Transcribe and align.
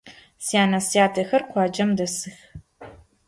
Syane- 0.45 0.77
syatexer 0.89 1.41
khuacem 1.49 1.89
desıx. 1.97 2.37